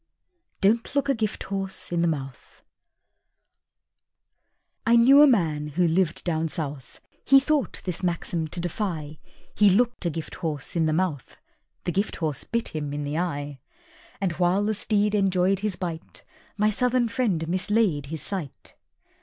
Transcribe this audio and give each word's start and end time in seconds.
_"Don't 0.61 0.95
Look 0.95 1.09
a 1.09 1.13
Gifthorse 1.13 1.91
in 1.91 2.01
the 2.01 2.07
Mouth" 2.07 2.63
I 4.83 4.95
knew 4.95 5.21
a 5.21 5.27
man, 5.27 5.67
who 5.67 5.87
lived 5.87 6.23
down 6.23 6.47
South; 6.47 6.99
He 7.23 7.39
thought 7.39 7.83
this 7.85 8.01
maxim 8.01 8.47
to 8.47 8.59
defy; 8.59 9.19
He 9.53 9.69
looked 9.69 10.07
a 10.07 10.09
Gifthorse 10.09 10.75
in 10.75 10.87
the 10.87 10.91
Mouth; 10.91 11.37
The 11.83 11.91
Gifthorse 11.91 12.45
bit 12.49 12.69
him 12.69 12.93
in 12.93 13.03
the 13.03 13.19
Eye! 13.19 13.59
And, 14.19 14.31
while 14.39 14.63
the 14.63 14.73
steed 14.73 15.13
enjoyed 15.13 15.59
his 15.59 15.75
bite, 15.75 16.23
My 16.57 16.71
Southern 16.71 17.07
friend 17.07 17.47
mislaid 17.47 18.07
his 18.07 18.23
sight. 18.23 18.73